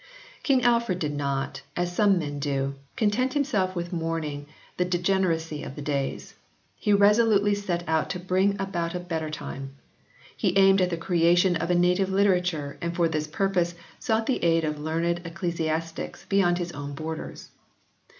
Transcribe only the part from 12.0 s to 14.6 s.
literature and for this purpose sought the